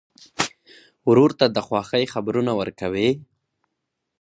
[1.09, 3.09] ورور ته د خوښۍ خبرونه ورکوې.